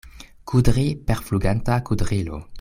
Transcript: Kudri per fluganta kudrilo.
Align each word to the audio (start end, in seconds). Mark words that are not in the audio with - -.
Kudri 0.51 0.87
per 1.11 1.21
fluganta 1.27 1.79
kudrilo. 1.83 2.39